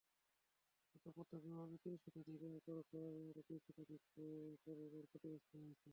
[0.95, 4.01] এতে প্রত্যক্ষভাবে তিন শতাধিক এবং পরোক্ষভাবে আরও দুই শতাধিক
[4.65, 5.87] পরিবার ক্ষতিগ্রস্ত হয়েছে।